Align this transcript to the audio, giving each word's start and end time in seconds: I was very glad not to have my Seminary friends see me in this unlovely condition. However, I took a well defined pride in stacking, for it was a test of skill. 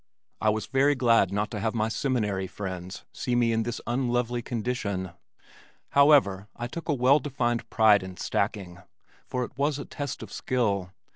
I 0.41 0.49
was 0.49 0.65
very 0.65 0.95
glad 0.95 1.31
not 1.31 1.51
to 1.51 1.59
have 1.59 1.75
my 1.75 1.87
Seminary 1.87 2.47
friends 2.47 3.05
see 3.13 3.35
me 3.35 3.51
in 3.51 3.61
this 3.61 3.79
unlovely 3.85 4.41
condition. 4.41 5.11
However, 5.89 6.47
I 6.55 6.65
took 6.65 6.89
a 6.89 6.93
well 6.95 7.19
defined 7.19 7.69
pride 7.69 8.01
in 8.01 8.17
stacking, 8.17 8.79
for 9.27 9.43
it 9.43 9.55
was 9.59 9.77
a 9.77 9.85
test 9.85 10.23
of 10.23 10.33
skill. 10.33 10.89